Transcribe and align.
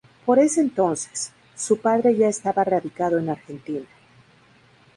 Por 0.25 0.39
ese 0.39 0.61
entonces, 0.61 1.31
su 1.55 1.77
padre 1.77 2.17
ya 2.17 2.27
estaba 2.27 2.63
radicado 2.63 3.19
en 3.19 3.29
Argentina. 3.29 3.85